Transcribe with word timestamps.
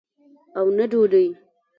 او 0.57 0.65
نه 0.77 0.85
ډوډۍ. 0.91 1.27